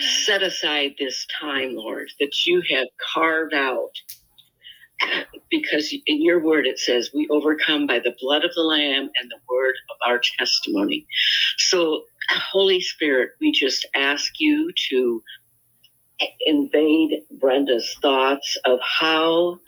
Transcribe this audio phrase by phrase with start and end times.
[0.00, 3.92] Set aside this time, Lord, that you have carved out.
[5.50, 9.30] Because in your word it says, we overcome by the blood of the Lamb and
[9.30, 11.06] the word of our testimony.
[11.58, 15.22] So, Holy Spirit, we just ask you to
[16.46, 19.58] invade Brenda's thoughts of how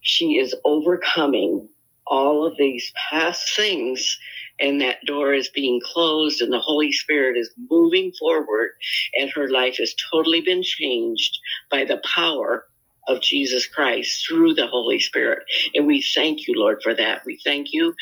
[0.00, 1.68] she is overcoming
[2.06, 4.18] all of these past things
[4.60, 8.70] and that door is being closed and the Holy Spirit is moving forward
[9.18, 11.38] and her life has totally been changed
[11.70, 12.66] by the power
[13.08, 15.40] of Jesus Christ through the Holy Spirit.
[15.74, 17.22] And we thank you, Lord, for that.
[17.26, 17.94] We thank you.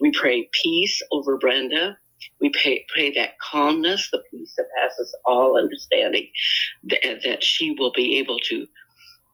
[0.00, 1.96] We pray peace over Brenda.
[2.40, 6.28] We pray, pray that calmness, the peace that passes all understanding,
[6.84, 8.66] that, that she will be able to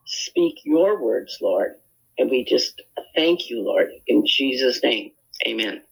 [0.06, 1.74] speak your words, Lord.
[2.18, 2.82] And we just
[3.16, 5.12] thank you, Lord, in Jesus' name.
[5.48, 5.82] Amen.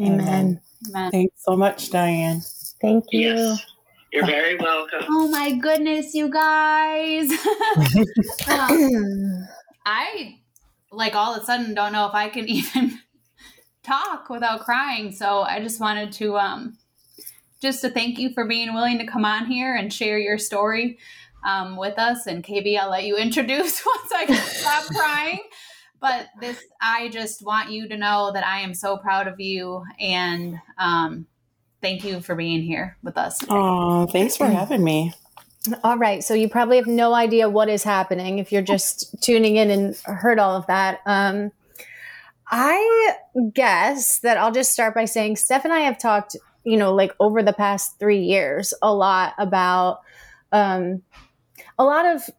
[0.00, 0.60] Amen.
[0.88, 1.10] Amen.
[1.10, 2.42] Thanks so much, Diane.
[2.80, 3.20] Thank you.
[3.20, 3.64] Yes.
[4.12, 5.04] You're very welcome.
[5.08, 7.30] Oh my goodness, you guys.
[8.48, 9.46] Um,
[9.84, 10.38] I
[10.92, 12.98] like all of a sudden don't know if I can even
[13.82, 15.12] talk without crying.
[15.12, 16.78] So I just wanted to um
[17.60, 20.98] just to thank you for being willing to come on here and share your story
[21.46, 22.26] um, with us.
[22.26, 25.40] And KB, I'll let you introduce once I can stop crying.
[26.00, 29.82] But this, I just want you to know that I am so proud of you
[29.98, 31.26] and um,
[31.80, 33.38] thank you for being here with us.
[33.38, 33.52] today.
[33.54, 35.12] Oh, thanks for having me.
[35.82, 36.22] All right.
[36.22, 39.96] So you probably have no idea what is happening if you're just tuning in and
[40.04, 41.00] heard all of that.
[41.06, 41.50] Um,
[42.48, 43.16] I
[43.52, 47.12] guess that I'll just start by saying Steph and I have talked, you know, like
[47.18, 50.00] over the past three years, a lot about
[50.52, 51.02] um,
[51.78, 52.30] a lot of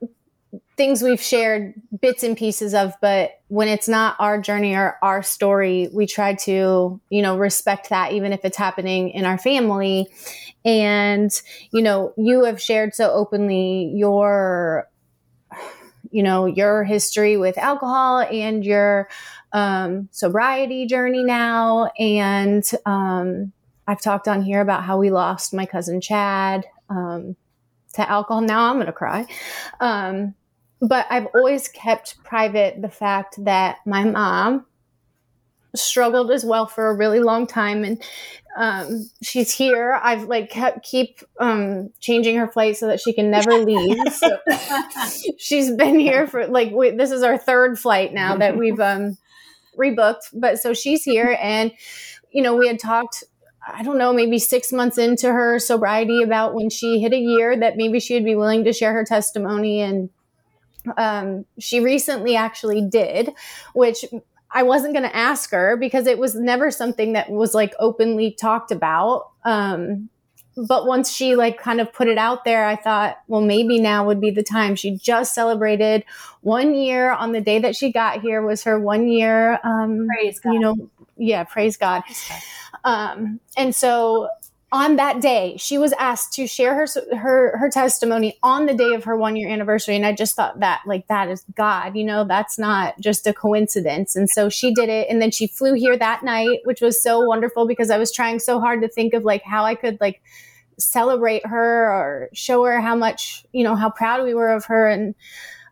[0.77, 5.23] things we've shared bits and pieces of, but when it's not our journey or our
[5.23, 10.07] story, we try to, you know, respect that even if it's happening in our family.
[10.63, 11.31] And,
[11.71, 14.87] you know, you have shared so openly your,
[16.11, 19.09] you know, your history with alcohol and your
[19.53, 21.89] um, sobriety journey now.
[21.97, 23.51] And um,
[23.87, 27.35] I've talked on here about how we lost my cousin Chad um,
[27.93, 28.41] to alcohol.
[28.41, 29.25] Now I'm going to cry.
[30.79, 34.65] But I've always kept private the fact that my mom
[35.75, 38.01] struggled as well for a really long time and
[38.57, 43.29] um, she's here i've like kept keep um, changing her flight so that she can
[43.29, 44.39] never leave so
[45.37, 49.17] she's been here for like we, this is our third flight now that we've um,
[49.77, 51.71] rebooked but so she's here and
[52.31, 53.23] you know we had talked
[53.69, 57.59] I don't know, maybe six months into her sobriety about when she hit a year
[57.59, 59.81] that maybe she would be willing to share her testimony.
[59.81, 60.09] And
[60.97, 63.33] um, she recently actually did,
[63.73, 64.05] which
[64.51, 68.31] I wasn't going to ask her because it was never something that was like openly
[68.31, 69.29] talked about.
[69.43, 70.09] Um,
[70.55, 74.05] but once she like kind of put it out there, I thought, well, maybe now
[74.05, 74.75] would be the time.
[74.75, 76.03] She just celebrated
[76.41, 80.39] one year on the day that she got here was her one year, um, Praise
[80.39, 80.53] God.
[80.53, 82.03] you know, yeah, praise God.
[82.83, 84.29] Um, and so
[84.71, 88.93] on that day, she was asked to share her her her testimony on the day
[88.93, 92.03] of her one year anniversary, and I just thought that like that is God, you
[92.03, 94.15] know, that's not just a coincidence.
[94.15, 97.21] And so she did it, and then she flew here that night, which was so
[97.21, 100.21] wonderful because I was trying so hard to think of like how I could like
[100.77, 104.89] celebrate her or show her how much you know how proud we were of her.
[104.89, 105.15] And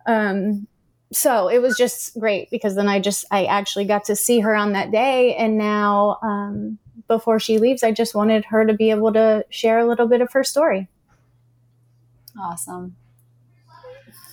[0.05, 0.67] um
[1.11, 4.55] so it was just great because then I just I actually got to see her
[4.55, 5.35] on that day.
[5.35, 9.79] And now um before she leaves I just wanted her to be able to share
[9.79, 10.87] a little bit of her story.
[12.39, 12.95] Awesome.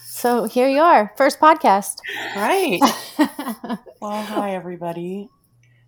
[0.05, 1.97] So here you are, first podcast.
[2.37, 2.81] Right.
[4.01, 5.29] well, hi, everybody.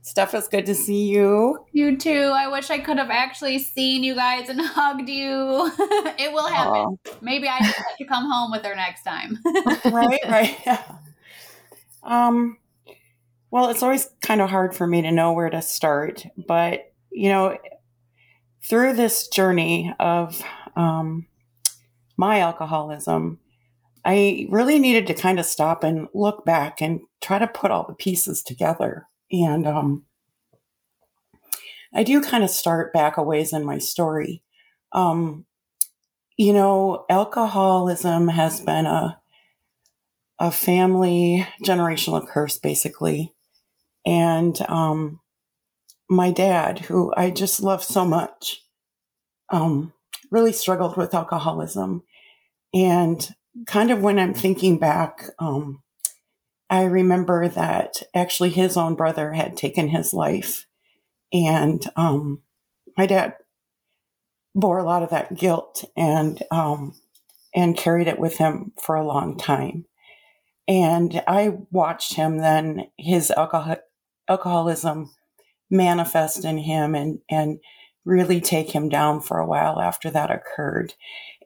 [0.03, 1.65] Steph, it's good to see you.
[1.73, 2.33] You too.
[2.35, 5.73] I wish I could have actually seen you guys and hugged you.
[6.19, 6.73] it will happen.
[6.73, 9.39] Oh, Maybe I just have to come home with her next time.
[9.85, 10.59] right, right.
[10.67, 10.83] Yeah.
[12.03, 12.59] Um,
[13.55, 17.29] well, it's always kind of hard for me to know where to start, but you
[17.29, 17.57] know,
[18.65, 20.43] through this journey of
[20.75, 21.29] um,
[22.17, 23.39] my alcoholism,
[24.05, 27.87] I really needed to kind of stop and look back and try to put all
[27.87, 29.07] the pieces together.
[29.31, 30.05] And um,
[31.95, 34.43] I do kind of start back a ways in my story.
[34.91, 35.47] Um,
[36.37, 39.21] you know, alcoholism has been a
[40.41, 43.34] a family generational curse, basically.
[44.07, 45.21] And um,
[46.09, 48.63] my dad, who I just love so much,
[49.51, 49.93] um,
[50.31, 52.03] really struggled with alcoholism.
[52.73, 53.35] And
[53.67, 55.83] kind of when I'm thinking back, um,
[56.69, 60.67] I remember that actually his own brother had taken his life.
[61.33, 62.43] And um,
[62.97, 63.35] my dad
[64.55, 66.95] bore a lot of that guilt and um,
[67.55, 69.87] and carried it with him for a long time.
[70.67, 73.77] And I watched him then his alcohol
[74.29, 75.11] alcoholism
[75.71, 77.59] manifest in him and and
[78.05, 80.95] really take him down for a while after that occurred.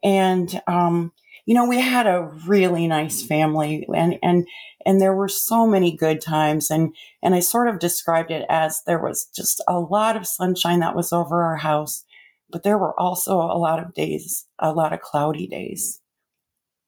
[0.02, 1.12] And um,
[1.46, 4.46] you know, we had a really nice family and and
[4.84, 8.82] and there were so many good times and and I sort of described it as
[8.86, 12.04] there was just a lot of sunshine that was over our house,
[12.50, 16.00] but there were also a lot of days, a lot of cloudy days.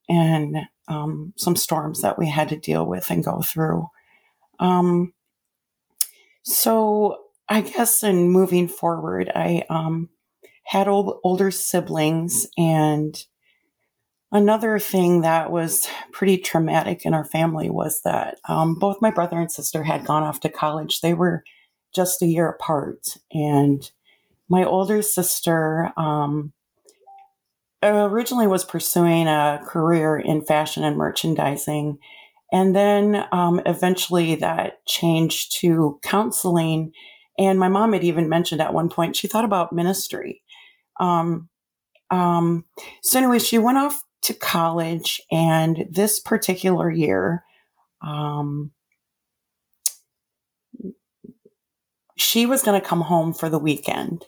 [0.08, 0.56] And
[0.88, 3.86] um, some storms that we had to deal with and go through.
[4.58, 5.14] Um,
[6.50, 7.19] so
[7.49, 10.08] I guess in moving forward, I um,
[10.64, 13.25] had old, older siblings, and
[14.32, 19.38] another thing that was pretty traumatic in our family was that um, both my brother
[19.38, 21.00] and sister had gone off to college.
[21.00, 21.44] They were
[21.94, 23.91] just a year apart, and
[24.49, 26.53] my older sister um,
[27.82, 31.99] originally was pursuing a career in fashion and merchandising.
[32.52, 36.93] And then um, eventually that changed to counseling.
[37.38, 40.43] And my mom had even mentioned at one point she thought about ministry.
[40.99, 41.49] Um,
[42.11, 42.64] um,
[43.02, 47.44] so, anyway, she went off to college, and this particular year,
[48.02, 48.73] um,
[52.17, 54.26] she was going to come home for the weekend.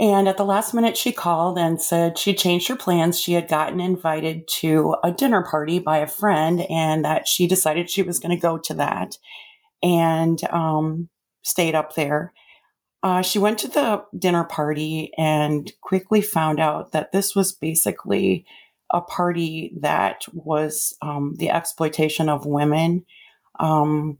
[0.00, 3.20] And at the last minute, she called and said she changed her plans.
[3.20, 7.88] She had gotten invited to a dinner party by a friend and that she decided
[7.88, 9.16] she was going to go to that
[9.82, 11.08] and um,
[11.42, 12.32] stayed up there.
[13.04, 18.46] Uh, she went to the dinner party and quickly found out that this was basically
[18.90, 23.04] a party that was um, the exploitation of women.
[23.60, 24.18] Um,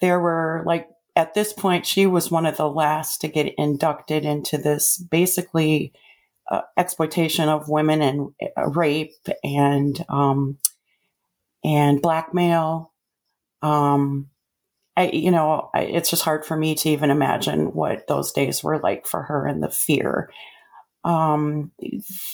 [0.00, 4.24] there were like at this point, she was one of the last to get inducted
[4.24, 5.92] into this basically
[6.50, 10.58] uh, exploitation of women and uh, rape and um,
[11.62, 12.92] and blackmail.
[13.62, 14.28] Um,
[14.96, 18.62] I, you know, I, it's just hard for me to even imagine what those days
[18.62, 20.30] were like for her and the fear.
[21.04, 21.70] Um,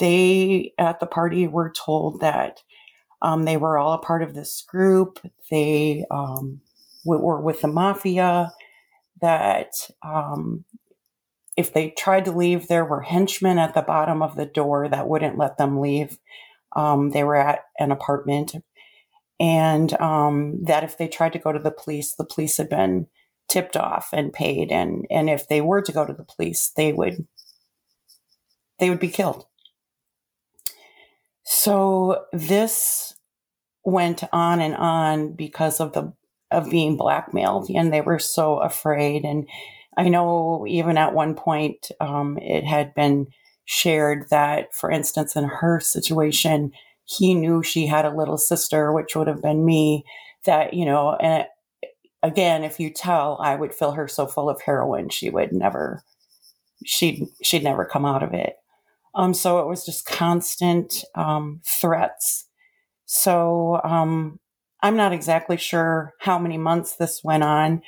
[0.01, 2.61] they at the party were told that
[3.23, 5.19] um, they were all a part of this group.
[5.51, 6.61] They um,
[7.05, 8.53] were with the mafia
[9.21, 9.73] that
[10.03, 10.65] um,
[11.57, 15.09] if they tried to leave, there were henchmen at the bottom of the door that
[15.09, 16.19] wouldn't let them leave.
[16.75, 18.55] Um, they were at an apartment,
[19.39, 23.07] and um, that if they tried to go to the police, the police had been
[23.49, 26.93] tipped off and paid, and and if they were to go to the police, they
[26.93, 27.27] would
[28.79, 29.47] they would be killed.
[31.45, 33.15] So this
[33.85, 36.13] went on and on because of the
[36.51, 39.25] of being blackmailed and they were so afraid.
[39.25, 39.49] And
[39.97, 43.27] i know even at one point um, it had been
[43.65, 46.71] shared that for instance in her situation
[47.05, 50.05] he knew she had a little sister which would have been me
[50.45, 51.45] that you know and
[52.23, 56.05] again if you tell i would fill her so full of heroin she would never
[56.85, 58.57] she'd she'd never come out of it.
[59.15, 62.47] Um, so it was just constant um, threats.
[63.07, 64.39] So um,
[64.83, 67.83] I'm not exactly sure how many months this went on,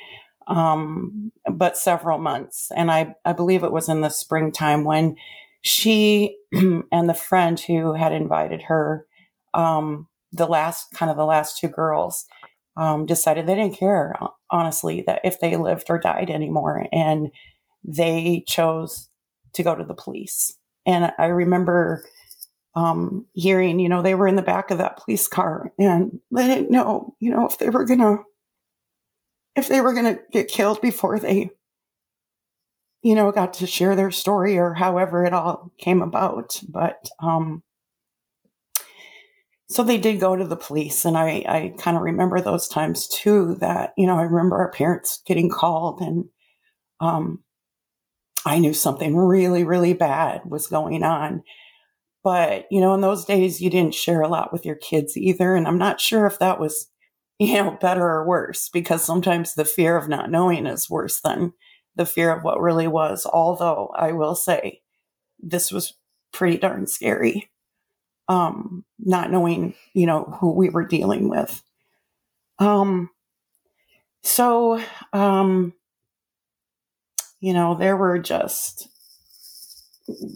[0.47, 2.71] um, but several months.
[2.75, 5.15] And I, I believe it was in the springtime when
[5.61, 9.07] she and the friend who had invited her,
[9.53, 12.25] um, the last kind of the last two girls,
[12.75, 14.15] um, decided they didn't care,
[14.49, 16.87] honestly, that if they lived or died anymore.
[16.91, 17.29] And
[17.83, 19.09] they chose
[19.53, 20.57] to go to the police.
[20.85, 22.03] And I remember
[22.75, 26.47] um, hearing, you know, they were in the back of that police car and they
[26.47, 28.17] didn't know, you know, if they were gonna,
[29.55, 31.51] if they were gonna get killed before they,
[33.03, 36.59] you know, got to share their story or however it all came about.
[36.67, 37.61] But, um,
[39.69, 43.07] so they did go to the police and I, I kind of remember those times
[43.07, 46.25] too that, you know, I remember our parents getting called and,
[46.99, 47.43] um,
[48.45, 51.43] I knew something really, really bad was going on
[52.23, 55.55] but, you know, in those days, you didn't share a lot with your kids either.
[55.55, 56.87] And I'm not sure if that was,
[57.39, 61.53] you know, better or worse because sometimes the fear of not knowing is worse than
[61.95, 63.25] the fear of what really was.
[63.25, 64.81] Although I will say
[65.39, 65.93] this was
[66.31, 67.49] pretty darn scary.
[68.29, 71.61] Um, not knowing, you know, who we were dealing with.
[72.57, 73.09] Um,
[74.23, 75.73] so, um,
[77.41, 78.87] you know, there were just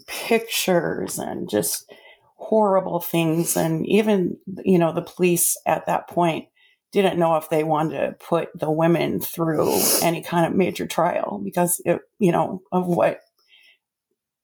[0.06, 1.90] pictures and just
[2.36, 3.56] horrible things.
[3.56, 6.46] And even, you know, the police at that point
[6.92, 11.40] didn't know if they wanted to put the women through any kind of major trial
[11.44, 13.20] because it, you know, of what,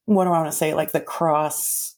[0.05, 1.97] what do I want to say, like the cross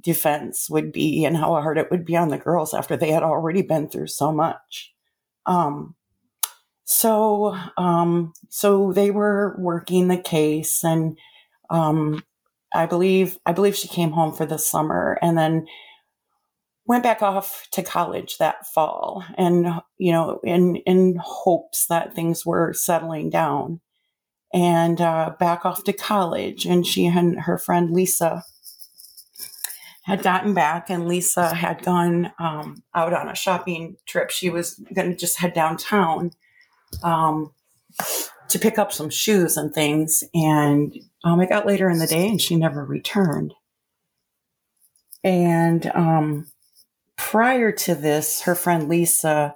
[0.00, 3.22] defense would be and how hard it would be on the girls after they had
[3.22, 4.94] already been through so much.
[5.44, 5.94] Um,
[6.84, 11.18] so, um, so they were working the case and,
[11.68, 12.22] um,
[12.74, 15.66] I believe, I believe she came home for the summer and then
[16.86, 19.66] went back off to college that fall and,
[19.98, 23.80] you know, in, in hopes that things were settling down
[24.52, 26.64] and, uh, back off to college.
[26.64, 28.42] And she and her friend Lisa
[30.04, 34.30] had gotten back and Lisa had gone, um, out on a shopping trip.
[34.30, 36.30] She was going to just head downtown
[37.02, 37.52] um,
[38.48, 40.24] to pick up some shoes and things.
[40.32, 40.94] And
[41.24, 43.54] um, it got later in the day and she never returned.
[45.24, 46.46] And um,
[47.16, 49.54] prior to this, her friend Lisa,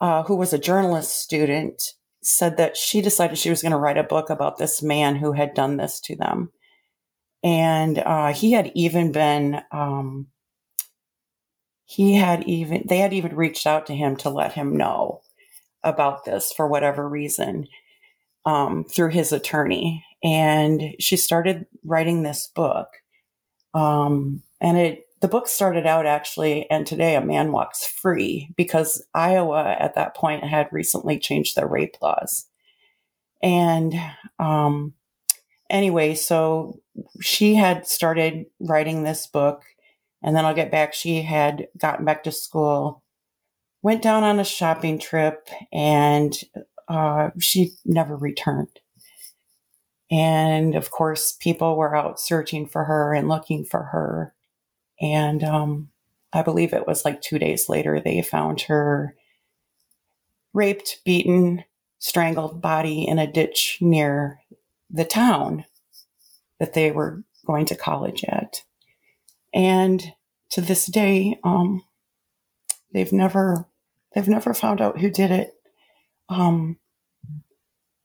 [0.00, 1.82] uh, who was a journalist student,
[2.22, 5.32] said that she decided she was going to write a book about this man who
[5.32, 6.50] had done this to them.
[7.42, 10.26] And uh, he had even been, um,
[11.86, 15.22] he had even, they had even reached out to him to let him know
[15.82, 17.66] about this for whatever reason
[18.44, 20.04] um, through his attorney.
[20.22, 22.88] And she started writing this book.
[23.74, 29.04] Um, and it, the book started out actually, and today a man walks free because
[29.14, 32.46] Iowa at that point had recently changed their rape laws.
[33.42, 33.94] And
[34.38, 34.94] um,
[35.68, 36.80] anyway, so
[37.20, 39.62] she had started writing this book,
[40.22, 40.92] and then I'll get back.
[40.92, 43.02] She had gotten back to school
[43.82, 46.38] went down on a shopping trip and
[46.88, 48.80] uh, she never returned.
[50.10, 54.34] And of course, people were out searching for her and looking for her.
[55.00, 55.90] And um,
[56.32, 59.14] I believe it was like two days later, they found her
[60.52, 61.64] raped, beaten,
[61.98, 64.40] strangled body in a ditch near
[64.90, 65.64] the town
[66.58, 68.62] that they were going to college at.
[69.54, 70.12] And
[70.50, 71.84] to this day, um,
[72.92, 73.66] they've never
[74.12, 75.54] They've never found out who did it.
[76.28, 76.78] Um,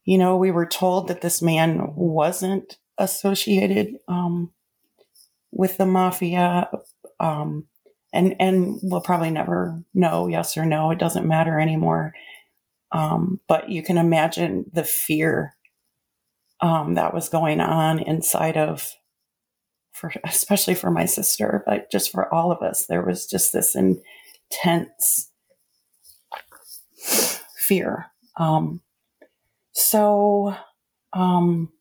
[0.06, 4.52] you know, we were told that this man wasn't associated um,
[5.52, 6.70] with the mafia,
[7.20, 7.66] um,
[8.14, 10.92] and and we'll probably never know yes or no.
[10.92, 12.14] It doesn't matter anymore.
[12.92, 15.56] Um, but you can imagine the fear
[16.62, 18.94] um, that was going on inside of,
[19.92, 22.86] for especially for my sister, but just for all of us.
[22.86, 25.32] There was just this intense
[27.58, 28.06] fear.
[28.38, 28.82] Um,
[29.76, 30.56] so,
[31.14, 31.72] um,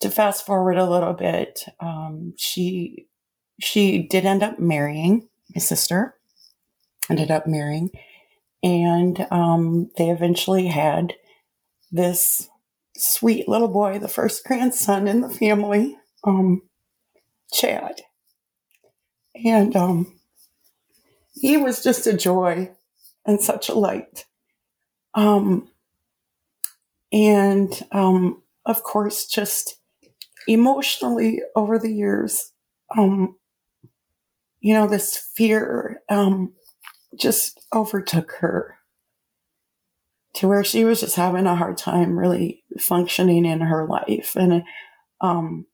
[0.00, 3.06] to fast forward a little bit, um, she
[3.60, 6.14] she did end up marrying my sister.
[7.10, 7.90] Ended up marrying,
[8.62, 11.14] and um, they eventually had
[11.92, 12.48] this
[12.96, 16.62] sweet little boy, the first grandson in the family, um,
[17.52, 18.02] Chad,
[19.44, 20.20] and um,
[21.34, 22.70] he was just a joy
[23.26, 24.26] and such a light.
[25.14, 25.71] Um,
[27.12, 29.76] and um, of course, just
[30.48, 32.52] emotionally over the years,
[32.96, 33.36] um,
[34.60, 36.52] you know, this fear um,
[37.18, 38.76] just overtook her
[40.34, 44.34] to where she was just having a hard time really functioning in her life.
[44.34, 44.62] And
[45.20, 45.66] um,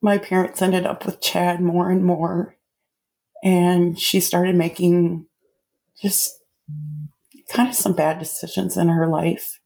[0.00, 2.56] my parents ended up with Chad more and more.
[3.44, 5.26] And she started making
[6.00, 6.41] just
[7.52, 9.60] kind of some bad decisions in her life,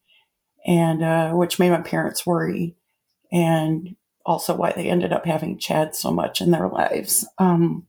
[0.66, 2.76] and uh, which made my parents worry,
[3.32, 7.26] and also why they ended up having Chad so much in their lives.
[7.38, 7.86] Um,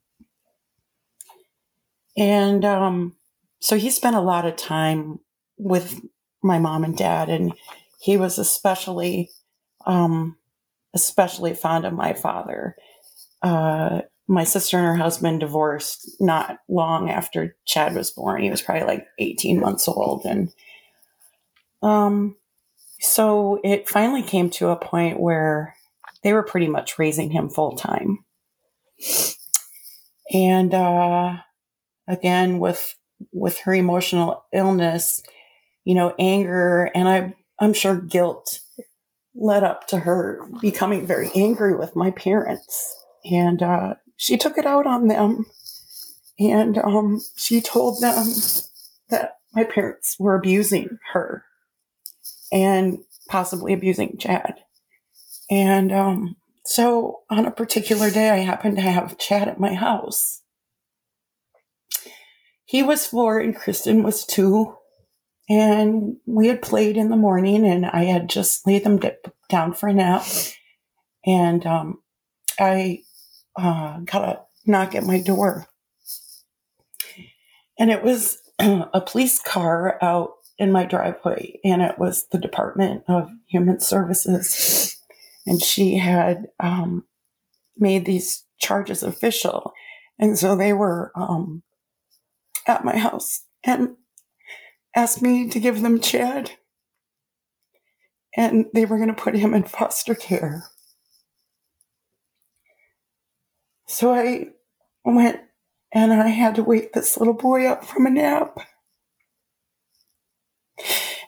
[2.15, 3.15] and um,
[3.59, 5.19] so he spent a lot of time
[5.57, 5.99] with
[6.43, 7.53] my mom and dad, and
[7.99, 9.31] he was especially,
[9.85, 10.37] um,
[10.93, 12.75] especially fond of my father.
[13.41, 18.43] Uh, my sister and her husband divorced not long after Chad was born.
[18.43, 20.25] He was probably like 18 months old.
[20.25, 20.53] And
[21.81, 22.35] um,
[22.99, 25.75] so it finally came to a point where
[26.23, 28.25] they were pretty much raising him full time.
[30.33, 31.37] And uh,
[32.07, 32.95] again, with
[33.31, 35.23] with her emotional illness,
[35.85, 38.59] you know, anger and I, I'm sure guilt
[39.33, 42.95] led up to her becoming very angry with my parents.
[43.25, 45.45] And uh, she took it out on them.
[46.39, 48.27] And um, she told them
[49.09, 51.45] that my parents were abusing her
[52.51, 54.55] and possibly abusing Chad.
[55.49, 60.41] And um, so on a particular day, I happened to have Chad at my house.
[62.65, 64.75] He was four and Kristen was two.
[65.49, 68.99] And we had played in the morning, and I had just laid them
[69.47, 70.25] down for a nap.
[71.25, 72.01] And um,
[72.59, 73.03] I
[73.57, 75.67] uh, got a knock at my door.
[77.79, 83.03] And it was a police car out in my driveway, and it was the Department
[83.07, 84.97] of Human Services.
[85.45, 87.05] And she had um,
[87.77, 89.71] made these charges official.
[90.19, 91.61] And so they were um,
[92.65, 93.95] at my house and
[94.95, 96.51] asked me to give them Chad.
[98.35, 100.65] And they were going to put him in foster care.
[103.87, 104.49] So I
[105.05, 105.39] went
[105.93, 108.57] and I had to wake this little boy up from a nap.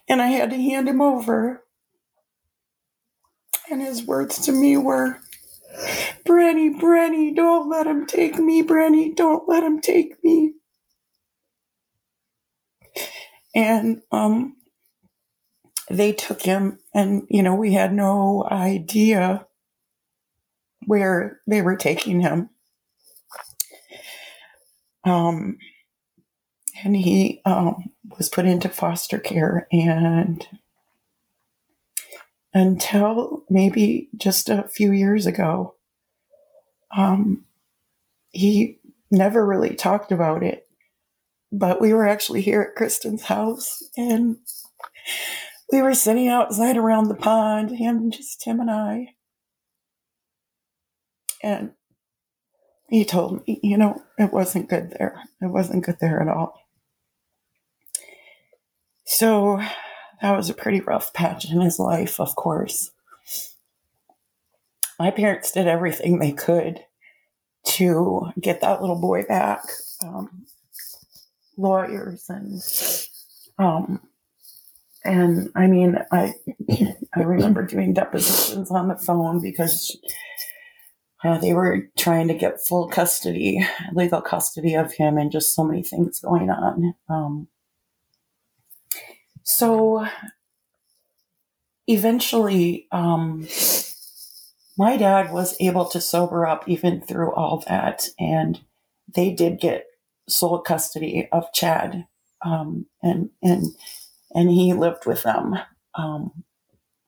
[0.08, 1.64] And I had to hand him over.
[3.70, 5.20] And his words to me were,
[6.26, 10.54] Brenny, Brenny, don't let him take me, Brenny, don't let him take me.
[13.56, 14.56] And um,
[15.90, 19.48] they took him, and you know, we had no idea
[20.86, 22.50] where they were taking him.
[25.04, 25.58] Um,
[26.84, 30.46] and he um, was put into foster care, and
[32.54, 35.76] until maybe just a few years ago,
[36.96, 37.46] um,
[38.32, 38.80] he
[39.12, 40.68] never really talked about it.
[41.52, 44.38] But we were actually here at Kristen's house, and
[45.72, 49.16] we were sitting outside around the pond, him, just him and I.
[51.42, 51.72] And
[52.90, 55.22] he told me, you know, it wasn't good there.
[55.42, 56.60] It wasn't good there at all.
[59.06, 59.62] So
[60.22, 62.92] that was a pretty rough patch in his life, of course.
[65.00, 66.82] My parents did everything they could
[67.66, 69.62] to get that little boy back.
[70.04, 70.46] Um,
[71.60, 72.62] lawyers and
[73.58, 74.00] um,
[75.04, 76.34] and I mean, I
[77.16, 79.98] I remember doing depositions on the phone because
[81.24, 85.64] uh, they were trying to get full custody, legal custody of him, and just so
[85.64, 86.94] many things going on.
[87.10, 87.48] Um,
[89.44, 90.06] so
[91.88, 93.48] eventually, um,
[94.78, 98.62] my dad was able to sober up even through all that, and
[99.14, 99.88] they did get
[100.30, 102.06] sole custody of Chad,
[102.46, 103.66] um, and and
[104.34, 105.56] and he lived with them.
[105.96, 106.44] Um,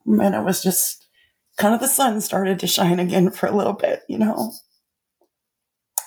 [0.06, 1.08] and it was just
[1.62, 4.52] kind of the sun started to shine again for a little bit, you know.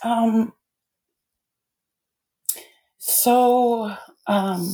[0.03, 0.53] Um,
[2.99, 3.95] so
[4.27, 4.69] um,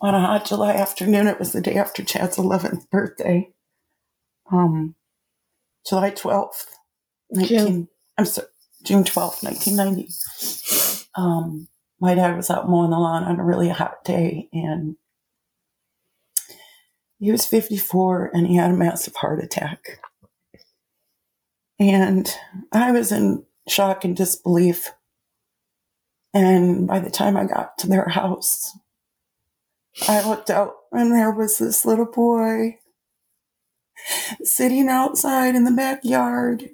[0.00, 3.48] on a hot July afternoon, it was the day after Chad's 11th birthday.
[4.52, 4.94] Um,
[5.88, 6.66] July 12th,
[7.30, 7.88] 19, June.
[8.18, 8.48] I'm sorry,
[8.84, 10.10] June 12th, 1990
[11.16, 11.68] um,
[12.00, 14.96] my dad was out mowing the lawn on a really hot day and
[17.20, 20.00] he was 54 and he had a massive heart attack.
[21.78, 22.34] And
[22.72, 24.90] I was in shock and disbelief.
[26.32, 28.76] And by the time I got to their house,
[30.08, 32.78] I looked out and there was this little boy
[34.42, 36.70] sitting outside in the backyard,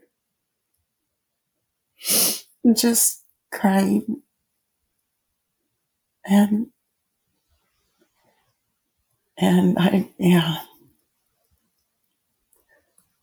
[2.75, 4.23] just crying
[6.25, 6.69] and
[9.39, 10.59] and I yeah.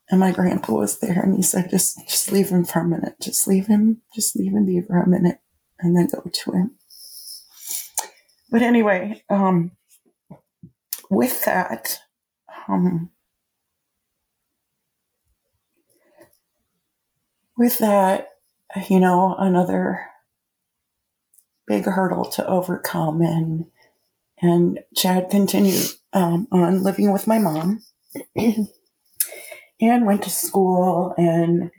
[0.10, 3.16] And my grandpa was there and he said, just just leave him for a minute.
[3.22, 5.40] Just leave him, just leave him be for a minute
[5.80, 6.76] and then go to him.
[8.52, 9.72] But anyway, um
[11.10, 12.00] with that,
[12.68, 13.10] um
[17.58, 18.30] with that,
[18.90, 20.08] you know, another
[21.66, 23.66] big hurdle to overcome and
[24.42, 27.82] and Chad continued um, on living with my mom.
[29.82, 31.70] And went to school and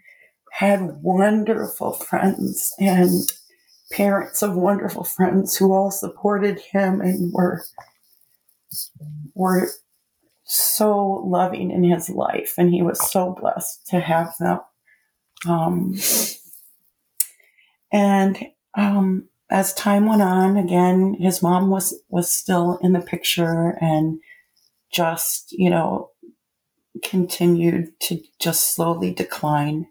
[0.53, 3.11] had wonderful friends and
[3.93, 7.65] parents of wonderful friends who all supported him and were
[9.35, 9.71] were
[10.45, 12.55] so loving in his life.
[12.59, 14.61] And he was so blessed to have them.
[15.49, 15.95] Um,
[17.93, 18.39] and
[18.77, 24.21] um, as time went on, again, his mom was was still in the picture and
[24.91, 26.11] just, you know,
[27.03, 29.87] continued to just slowly decline.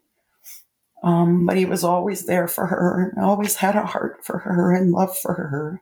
[1.03, 4.91] Um, but he was always there for her, always had a heart for her and
[4.91, 5.81] love for her.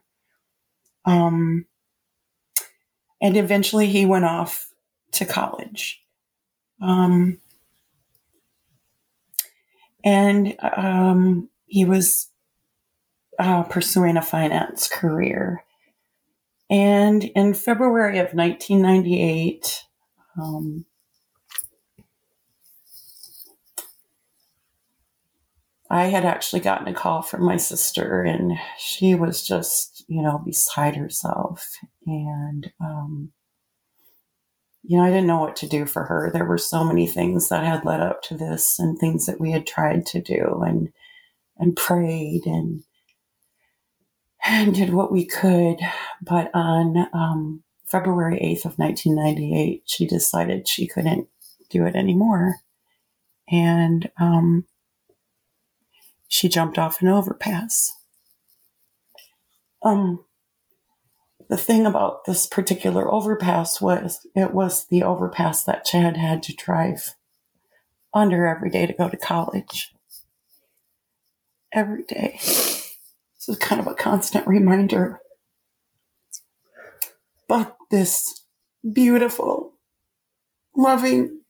[1.04, 1.66] Um,
[3.20, 4.68] and eventually he went off
[5.12, 6.02] to college.
[6.80, 7.38] Um,
[10.04, 12.31] and um, he was
[13.38, 15.64] uh, pursuing a finance career.
[16.70, 19.84] And in February of 1998,
[20.40, 20.86] um,
[25.92, 30.38] I had actually gotten a call from my sister, and she was just, you know,
[30.38, 31.76] beside herself.
[32.06, 33.32] And, um,
[34.82, 36.30] you know, I didn't know what to do for her.
[36.32, 39.50] There were so many things that had led up to this, and things that we
[39.50, 40.90] had tried to do, and
[41.58, 42.82] and prayed, and
[44.44, 45.78] and did what we could.
[46.20, 51.28] But on um, February 8th of 1998, she decided she couldn't
[51.70, 52.56] do it anymore.
[53.50, 54.64] And um,
[56.28, 57.94] she jumped off an overpass.
[59.82, 60.24] Um,
[61.48, 66.54] the thing about this particular overpass was it was the overpass that Chad had to
[66.54, 67.14] drive
[68.14, 69.92] under every day to go to college.
[71.72, 72.38] Every day.
[73.42, 75.20] This is kind of a constant reminder.
[77.48, 78.44] But this
[78.92, 79.72] beautiful,
[80.76, 81.40] loving,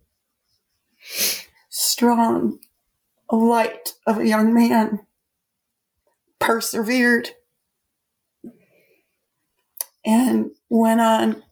[1.68, 2.60] strong
[3.30, 5.00] light of a young man
[6.38, 7.28] persevered
[10.02, 11.42] and went on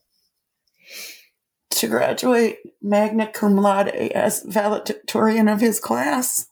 [1.68, 6.46] to graduate magna cum laude as valedictorian of his class.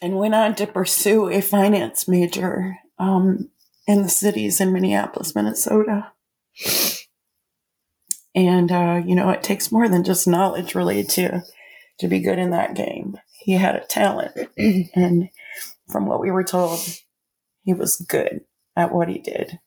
[0.00, 3.50] And went on to pursue a finance major um,
[3.86, 6.12] in the cities in Minneapolis, Minnesota.
[8.34, 11.42] And uh, you know, it takes more than just knowledge, really, to
[11.98, 13.18] to be good in that game.
[13.40, 14.32] He had a talent,
[14.94, 15.30] and
[15.90, 16.80] from what we were told,
[17.62, 18.42] he was good
[18.76, 19.58] at what he did.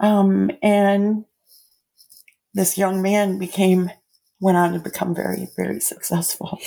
[0.00, 1.24] Um, and
[2.54, 3.90] this young man became
[4.40, 6.58] went on to become very, very successful.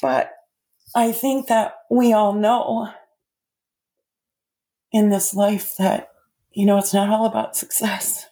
[0.00, 0.32] But
[0.94, 2.90] I think that we all know
[4.92, 6.08] in this life that,
[6.52, 8.26] you know, it's not all about success.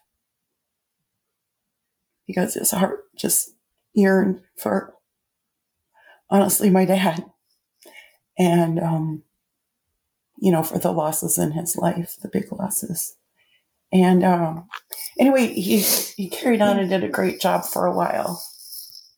[2.27, 3.51] Because his heart just
[3.95, 4.95] yearned for,
[6.29, 7.25] honestly, my dad.
[8.39, 9.23] And, um,
[10.37, 13.17] you know, for the losses in his life, the big losses.
[13.93, 14.69] And um,
[15.19, 18.43] anyway, he he carried on and did a great job for a while.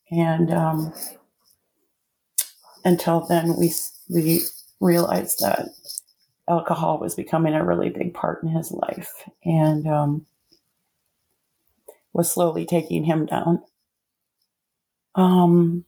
[0.09, 0.93] And um,
[2.83, 3.73] until then, we
[4.09, 4.41] we
[4.79, 5.69] realized that
[6.49, 9.11] alcohol was becoming a really big part in his life,
[9.45, 10.25] and um,
[12.13, 13.63] was slowly taking him down.
[15.15, 15.85] Um,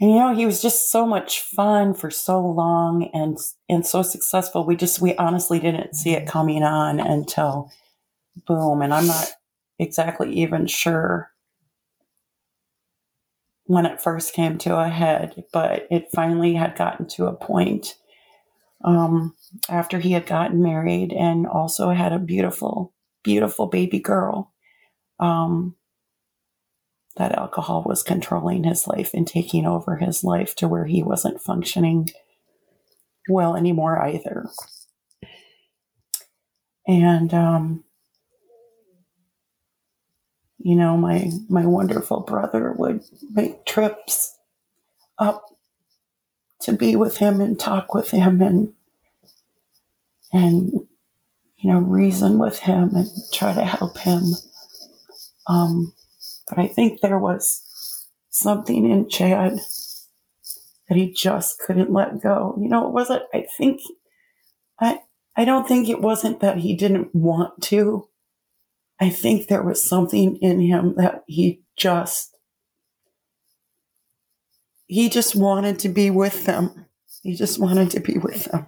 [0.00, 4.02] and you know, he was just so much fun for so long and and so
[4.02, 4.64] successful.
[4.64, 7.70] We just we honestly didn't see it coming on until
[8.46, 8.80] boom.
[8.82, 9.28] And I'm not
[9.78, 11.30] exactly even sure
[13.70, 17.94] when it first came to a head, but it finally had gotten to a point
[18.84, 19.32] um,
[19.68, 24.52] after he had gotten married and also had a beautiful, beautiful baby girl.
[25.20, 25.76] Um,
[27.16, 31.40] that alcohol was controlling his life and taking over his life to where he wasn't
[31.40, 32.10] functioning
[33.28, 34.46] well anymore either.
[36.88, 37.84] And um,
[40.62, 44.36] you know, my my wonderful brother would make trips
[45.18, 45.44] up
[46.62, 48.72] to be with him and talk with him and
[50.32, 50.70] and
[51.56, 54.22] you know reason with him and try to help him.
[55.46, 55.94] Um,
[56.48, 59.60] but I think there was something in Chad
[60.88, 62.54] that he just couldn't let go.
[62.60, 63.22] You know, it wasn't.
[63.32, 63.80] I think
[64.78, 65.00] I
[65.36, 68.09] I don't think it wasn't that he didn't want to.
[69.00, 72.36] I think there was something in him that he just
[74.86, 76.86] he just wanted to be with them.
[77.22, 78.66] He just wanted to be with them.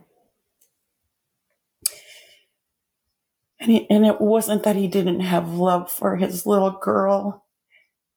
[3.58, 7.44] And, he, and it wasn't that he didn't have love for his little girl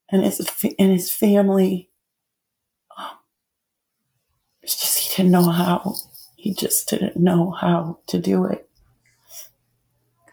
[0.09, 0.39] and his
[0.79, 1.89] and his family.
[2.97, 3.17] Um,
[4.61, 5.95] it's just he didn't know how.
[6.35, 8.69] He just didn't know how to do it.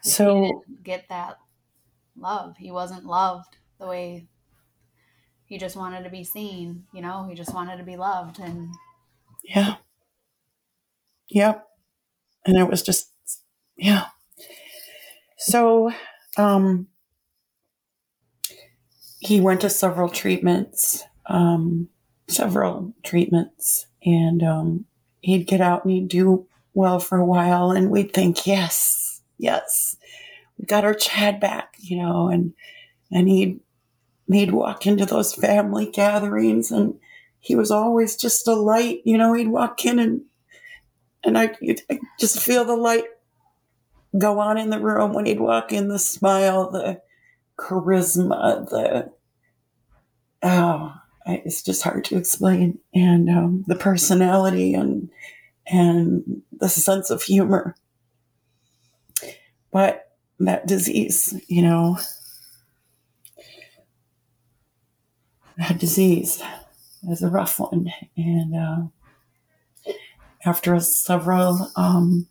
[0.01, 1.37] So get that
[2.17, 2.57] love.
[2.57, 4.27] He wasn't loved the way
[5.45, 8.69] he just wanted to be seen, you know, he just wanted to be loved and
[9.43, 9.75] Yeah.
[11.29, 11.67] Yep.
[12.45, 13.11] And it was just,
[13.77, 14.05] yeah.
[15.37, 15.91] So,
[16.37, 16.87] um,
[19.19, 21.89] he went to several treatments, um,
[22.27, 24.85] several treatments, and um,
[25.21, 29.95] he'd get out and he'd do well for a while, and we'd think, yes, yes,
[30.67, 32.53] got our Chad back, you know, and
[33.11, 33.59] and he'd
[34.31, 36.95] he'd walk into those family gatherings, and
[37.39, 39.33] he was always just a light, you know.
[39.33, 40.21] He'd walk in and
[41.23, 41.55] and I
[41.89, 43.05] I just feel the light
[44.17, 47.01] go on in the room when he'd walk in, the smile, the
[47.57, 49.11] charisma, the
[50.43, 50.93] oh,
[51.25, 55.09] it's just hard to explain, and um, the personality and
[55.65, 57.75] and the sense of humor.
[59.71, 60.02] But
[60.45, 61.97] that disease, you know,
[65.57, 66.41] that disease
[67.09, 69.93] is a rough one, and uh,
[70.45, 72.27] after several um,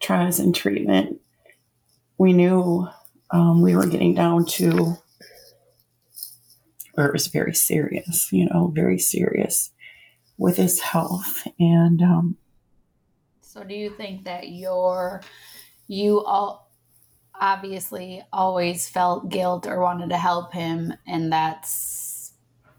[0.00, 1.20] trials and treatment,
[2.18, 2.88] we knew
[3.30, 4.96] um, we were getting down to
[6.94, 9.70] where it was very serious, you know, very serious
[10.36, 11.46] with his health.
[11.58, 12.36] And um,
[13.40, 15.22] so, do you think that your
[15.86, 16.71] you all
[17.42, 22.34] obviously always felt guilt or wanted to help him, and that's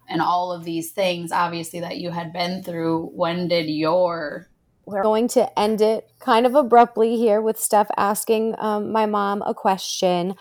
[0.09, 3.11] and all of these things, obviously that you had been through.
[3.13, 4.49] When did your
[4.85, 9.41] we're going to end it kind of abruptly here with Steph asking um, my mom
[9.43, 10.35] a question.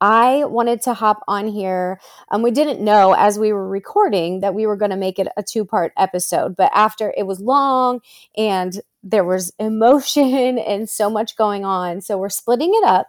[0.00, 2.00] I wanted to hop on here.
[2.30, 5.28] Um, we didn't know as we were recording that we were going to make it
[5.36, 8.00] a two part episode, but after it was long
[8.36, 13.08] and there was emotion and so much going on, so we're splitting it up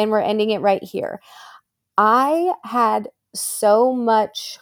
[0.00, 1.20] and we're ending it right here.
[1.96, 4.58] I had so much,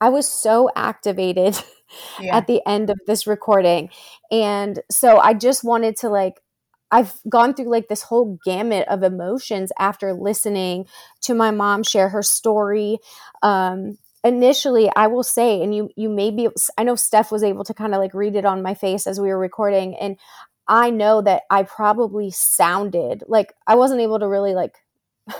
[0.00, 1.56] I was so activated
[2.20, 2.36] yeah.
[2.36, 3.90] at the end of this recording.
[4.30, 6.40] And so I just wanted to like
[6.90, 10.86] I've gone through like this whole gamut of emotions after listening
[11.22, 12.98] to my mom share her story.
[13.42, 17.74] Um, initially, I will say, and you you maybe I know Steph was able to
[17.74, 20.16] kind of like read it on my face as we were recording, and
[20.66, 24.76] I know that I probably sounded like I wasn't able to really like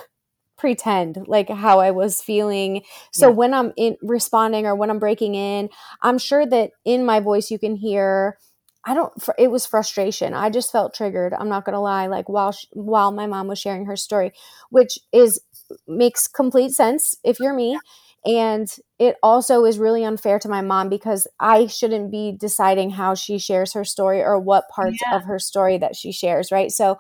[0.59, 2.83] pretend like how I was feeling.
[3.13, 3.35] So yeah.
[3.35, 5.71] when I'm in responding or when I'm breaking in,
[6.03, 8.39] I'm sure that in my voice you can hear
[8.87, 10.35] I don't it was frustration.
[10.35, 11.33] I just felt triggered.
[11.33, 14.33] I'm not going to lie like while she, while my mom was sharing her story,
[14.71, 15.41] which is
[15.87, 17.79] makes complete sense if you're me.
[18.27, 23.15] And it also is really unfair to my mom because I shouldn't be deciding how
[23.15, 25.17] she shares her story or what parts yeah.
[25.17, 26.71] of her story that she shares, right?
[26.71, 26.99] So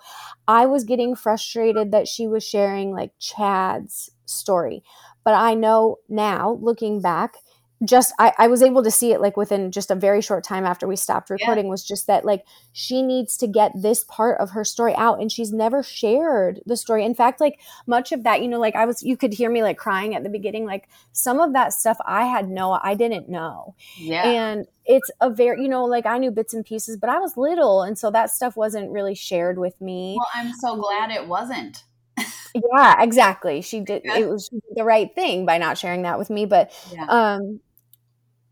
[0.48, 4.82] I was getting frustrated that she was sharing like Chad's story.
[5.24, 7.36] But I know now, looking back,
[7.84, 10.64] just I, I was able to see it like within just a very short time
[10.64, 11.70] after we stopped recording yeah.
[11.70, 15.30] was just that like she needs to get this part of her story out and
[15.30, 18.84] she's never shared the story in fact like much of that you know like i
[18.84, 21.96] was you could hear me like crying at the beginning like some of that stuff
[22.04, 26.18] i had no i didn't know yeah and it's a very you know like i
[26.18, 29.58] knew bits and pieces but i was little and so that stuff wasn't really shared
[29.58, 31.84] with me well i'm so glad it wasn't
[32.54, 34.18] yeah exactly she did yeah.
[34.18, 37.06] it was the right thing by not sharing that with me but yeah.
[37.08, 37.60] um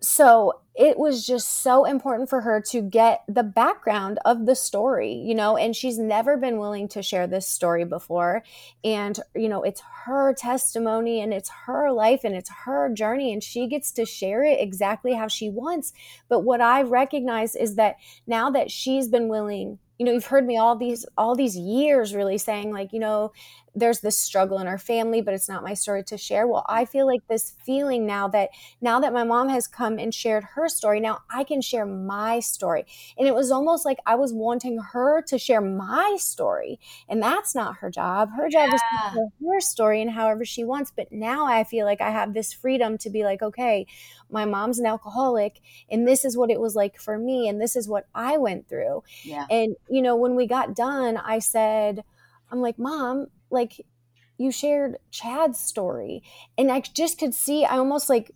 [0.03, 5.13] so it was just so important for her to get the background of the story,
[5.13, 8.43] you know, and she's never been willing to share this story before.
[8.83, 13.43] And, you know, it's her testimony and it's her life and it's her journey, and
[13.43, 15.93] she gets to share it exactly how she wants.
[16.29, 20.45] But what I recognize is that now that she's been willing you know you've heard
[20.45, 23.31] me all these all these years really saying like you know
[23.75, 26.47] there's this struggle in our family but it's not my story to share.
[26.47, 30.13] Well i feel like this feeling now that now that my mom has come and
[30.15, 32.85] shared her story now i can share my story.
[33.19, 36.79] And it was almost like i was wanting her to share my story.
[37.09, 38.31] And that's not her job.
[38.37, 38.75] Her job yeah.
[38.75, 40.93] is to share her story and however she wants.
[40.95, 43.87] But now i feel like i have this freedom to be like okay
[44.31, 47.77] my mom's an alcoholic and this is what it was like for me and this
[47.77, 49.03] is what i went through.
[49.25, 49.47] Yeah.
[49.51, 52.03] and you know when we got done i said
[52.51, 53.85] i'm like mom like
[54.39, 56.23] you shared Chad's story
[56.59, 58.33] and I just could see I almost like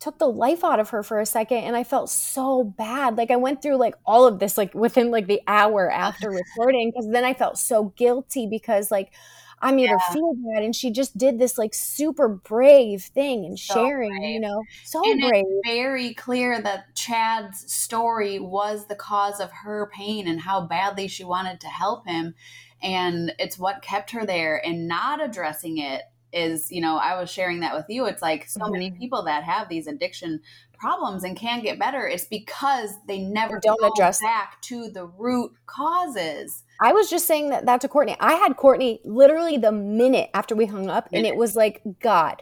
[0.00, 3.16] took the life out of her for a second and I felt so bad.
[3.16, 6.90] Like I went through like all of this like within like the hour after recording
[6.90, 9.12] because then I felt so guilty because like
[9.60, 9.98] I made yeah.
[9.98, 14.16] her feel bad and she just did this like super brave thing and so sharing,
[14.16, 14.30] brave.
[14.30, 15.44] you know, so and brave.
[15.64, 21.24] very clear that Chad's story was the cause of her pain and how badly she
[21.24, 22.34] wanted to help him
[22.82, 27.30] and it's what kept her there and not addressing it is you know i was
[27.30, 28.72] sharing that with you it's like so mm-hmm.
[28.72, 30.40] many people that have these addiction
[30.78, 35.52] problems and can get better it's because they never don't address back to the root
[35.66, 38.16] causes I was just saying that, that to Courtney.
[38.20, 42.40] I had Courtney literally the minute after we hung up, and it was like, God,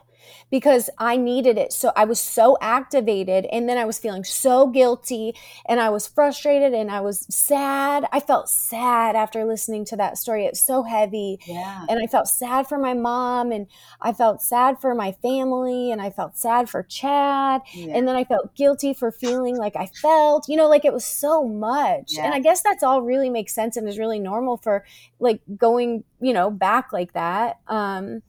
[0.50, 1.72] because I needed it.
[1.72, 5.35] So I was so activated and then I was feeling so guilty
[5.68, 8.07] and I was frustrated and I was sad.
[8.12, 10.44] I felt sad after listening to that story.
[10.44, 11.38] It's so heavy.
[11.46, 11.85] Yeah.
[11.88, 13.66] And I felt sad for my mom and
[14.00, 17.62] I felt sad for my family and I felt sad for Chad.
[17.74, 17.96] Yeah.
[17.96, 21.05] And then I felt guilty for feeling like I felt, you know, like it was
[21.05, 22.12] so much.
[22.12, 22.24] Yeah.
[22.24, 24.85] And I guess that's all really makes sense and is really normal for
[25.18, 27.59] like going, you know, back like that.
[27.66, 28.22] Um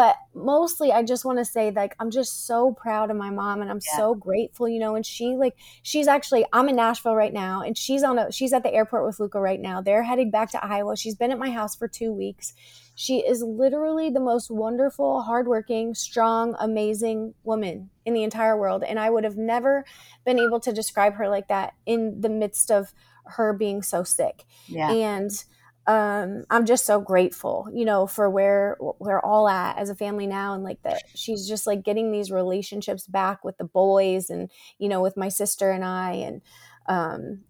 [0.00, 3.60] but mostly i just want to say like i'm just so proud of my mom
[3.60, 3.98] and i'm yeah.
[3.98, 7.76] so grateful you know and she like she's actually i'm in nashville right now and
[7.76, 10.64] she's on a she's at the airport with luca right now they're heading back to
[10.64, 12.54] iowa she's been at my house for two weeks
[12.94, 18.98] she is literally the most wonderful hardworking strong amazing woman in the entire world and
[18.98, 19.84] i would have never
[20.24, 22.94] been able to describe her like that in the midst of
[23.26, 24.90] her being so sick yeah.
[24.90, 25.44] and
[25.90, 30.28] um, I'm just so grateful, you know, for where we're all at as a family
[30.28, 34.52] now, and like that she's just like getting these relationships back with the boys, and
[34.78, 36.42] you know, with my sister and I, and
[36.86, 37.40] um,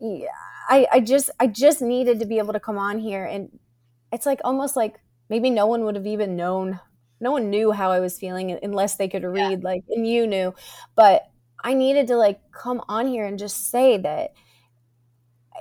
[0.00, 0.28] yeah,
[0.68, 3.58] I, I just I just needed to be able to come on here, and
[4.12, 6.78] it's like almost like maybe no one would have even known,
[7.18, 9.68] no one knew how I was feeling unless they could read, yeah.
[9.68, 10.54] like, and you knew,
[10.94, 11.22] but
[11.64, 14.30] I needed to like come on here and just say that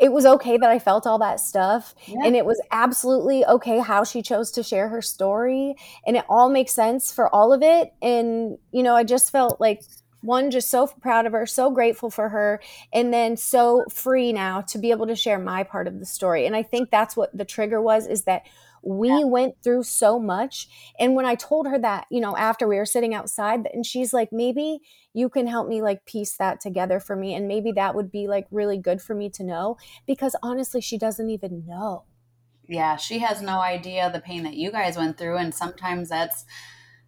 [0.02, 1.96] it was okay that I felt all that stuff.
[2.06, 2.26] Yeah.
[2.26, 5.76] And it was absolutely okay how she chose to share her story.
[6.06, 7.94] And it all makes sense for all of it.
[8.02, 9.82] And, you know, I just felt like
[10.22, 12.60] one, just so proud of her, so grateful for her,
[12.92, 16.46] and then so free now to be able to share my part of the story.
[16.46, 18.44] And I think that's what the trigger was is that
[18.88, 19.26] we yeah.
[19.26, 20.70] went through so much.
[20.98, 24.14] And when I told her that, you know, after we were sitting outside, and she's
[24.14, 24.80] like, maybe
[25.14, 27.36] you can help me like piece that together for me.
[27.36, 30.98] And maybe that would be like really good for me to know because honestly, she
[30.98, 32.04] doesn't even know.
[32.70, 35.38] Yeah, she has no idea the pain that you guys went through.
[35.38, 36.46] And sometimes that's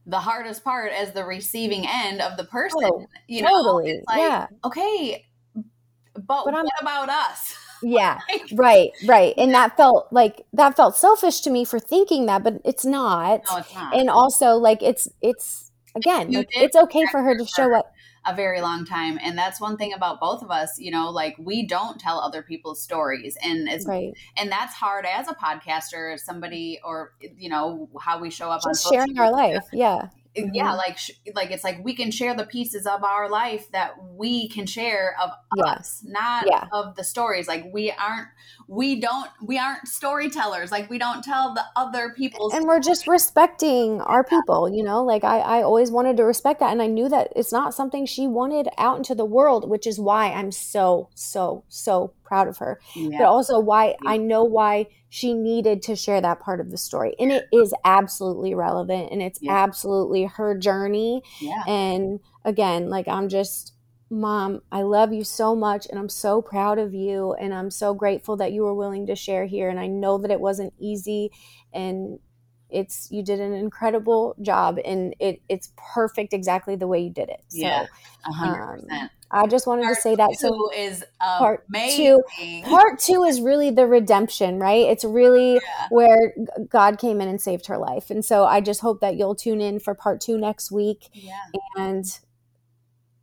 [0.05, 2.81] the hardest part as the receiving end of the person.
[2.83, 4.01] Oh, you know, totally.
[4.05, 4.47] Like, yeah.
[4.65, 7.55] okay, but, but what I'm, about us?
[7.81, 8.19] Yeah,
[8.53, 9.33] right, right.
[9.37, 13.41] And that felt like that felt selfish to me for thinking that, but it's not.
[13.49, 13.95] No, it's not.
[13.95, 17.93] And also, like, it's it's again, like, it's okay for her to show up
[18.25, 21.35] a very long time and that's one thing about both of us you know like
[21.39, 24.13] we don't tell other people's stories and it's right.
[24.37, 28.85] and that's hard as a podcaster somebody or you know how we show up Just
[28.87, 30.53] on sharing our life yeah mm-hmm.
[30.53, 30.97] yeah like
[31.33, 35.15] like it's like we can share the pieces of our life that we can share
[35.21, 35.63] of yeah.
[35.63, 36.65] us not yeah.
[36.71, 38.27] of the stories like we aren't
[38.67, 43.07] we don't we aren't storytellers like we don't tell the other people's and we're just
[43.07, 46.87] respecting our people you know like I, I always wanted to respect that and i
[46.87, 50.51] knew that it's not something she wanted out into the world which is why i'm
[50.51, 53.17] so so so proud of her yeah.
[53.17, 57.15] but also why i know why she needed to share that part of the story
[57.19, 59.51] and it is absolutely relevant and it's yeah.
[59.51, 61.63] absolutely her journey yeah.
[61.67, 63.73] and again like i'm just
[64.11, 67.95] mom i love you so much and i'm so proud of you and i'm so
[67.95, 71.31] grateful that you were willing to share here and i know that it wasn't easy
[71.73, 72.19] and
[72.69, 77.29] it's you did an incredible job and it it's perfect exactly the way you did
[77.29, 77.85] it so yeah
[78.25, 80.35] 100% um, I just wanted part to say that.
[80.39, 82.21] So is part two.
[82.63, 84.87] Part two is really the redemption, right?
[84.87, 85.87] It's really yeah.
[85.91, 86.33] where
[86.67, 89.61] God came in and saved her life, and so I just hope that you'll tune
[89.61, 91.09] in for part two next week.
[91.13, 91.37] Yeah.
[91.77, 92.05] And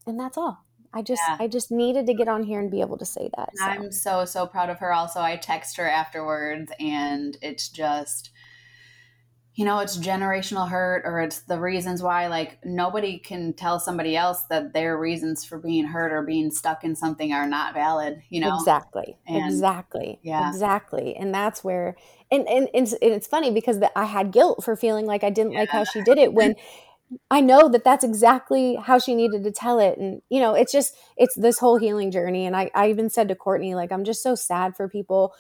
[0.07, 0.65] and that's all.
[0.95, 1.37] I just yeah.
[1.41, 3.51] I just needed to get on here and be able to say that.
[3.57, 3.65] So.
[3.65, 4.93] I'm so so proud of her.
[4.93, 8.31] Also, I text her afterwards, and it's just
[9.57, 14.15] you know, it's generational hurt or it's the reasons why, like, nobody can tell somebody
[14.15, 18.21] else that their reasons for being hurt or being stuck in something are not valid,
[18.29, 18.55] you know?
[18.55, 19.17] Exactly.
[19.27, 20.21] And, exactly.
[20.23, 20.47] Yeah.
[20.51, 21.17] Exactly.
[21.17, 21.97] And that's where,
[22.31, 25.31] and, and, it's, and it's funny because the, I had guilt for feeling like I
[25.31, 25.61] didn't yeah.
[25.61, 26.55] like how she did it when
[27.31, 29.97] I know that that's exactly how she needed to tell it.
[29.97, 32.45] And, you know, it's just, it's this whole healing journey.
[32.45, 35.33] And I, I even said to Courtney, like, I'm just so sad for people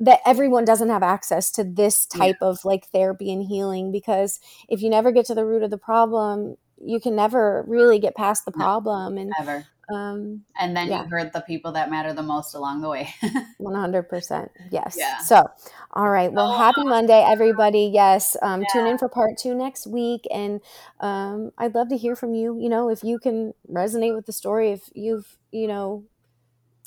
[0.00, 2.48] that everyone doesn't have access to this type yeah.
[2.48, 5.78] of like therapy and healing because if you never get to the root of the
[5.78, 10.88] problem you can never really get past the problem no, and ever um and then
[10.88, 11.02] yeah.
[11.02, 13.12] you hurt the people that matter the most along the way
[13.60, 15.18] 100% yes yeah.
[15.18, 15.44] so
[15.92, 18.66] all right well oh, happy monday everybody yes um, yeah.
[18.72, 20.60] tune in for part two next week and
[21.00, 24.32] um, i'd love to hear from you you know if you can resonate with the
[24.32, 26.04] story if you've you know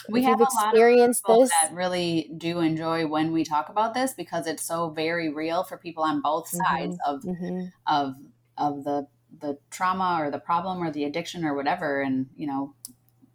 [0.10, 3.32] we if have you've a lot of experienced people this, that really do enjoy when
[3.32, 7.22] we talk about this because it's so very real for people on both sides of
[7.24, 7.72] Mhm.
[7.88, 8.16] of
[8.58, 9.08] of the
[9.39, 12.01] the trauma or the problem or the addiction or whatever.
[12.01, 12.74] And you know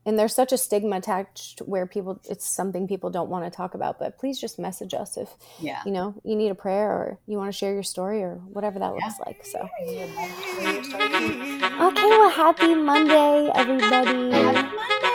[0.09, 3.75] and there's such a stigma attached where people it's something people don't want to talk
[3.75, 5.29] about but please just message us if
[5.61, 5.83] yeah.
[5.85, 8.79] you know you need a prayer or you want to share your story or whatever
[8.79, 9.69] that looks like so.
[11.89, 15.15] Okay well happy monday everybody